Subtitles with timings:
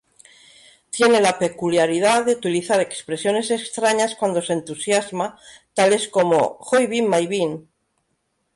[0.89, 5.37] Tiene la peculiaridad de utilizar expresiones extrañas cuando se entusiasma,
[5.75, 7.69] tales como "¡Hoyvin-Mayvin!